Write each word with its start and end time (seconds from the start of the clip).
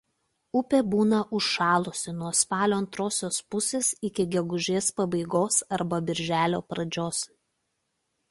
Upė 0.59 0.77
būna 0.91 1.17
užšalusi 1.39 2.13
nuo 2.21 2.29
spalio 2.39 2.79
antrosios 2.83 3.37
pusės 3.55 3.91
iki 4.09 4.25
gegužės 4.37 4.89
pabaigos 5.01 5.59
arba 5.79 6.01
birželio 6.11 6.65
pradžios. 6.73 7.21